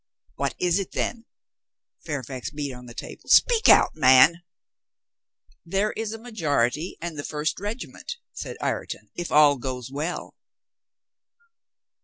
[0.33, 1.25] "What is it then?"
[2.03, 3.25] Fairfax beat on the table.
[3.27, 4.41] "Speak out, man."
[5.63, 10.33] "There is a majority and the first regiment," said Ireton, "if all goes well."